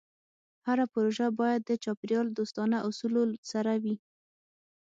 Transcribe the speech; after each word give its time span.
هره 0.67 0.85
پروژه 0.93 1.25
باید 1.39 1.61
د 1.65 1.71
چاپېریال 1.83 2.27
دوستانه 2.37 2.77
اصولو 2.87 3.23
سره 3.51 3.73
وي. 3.83 3.95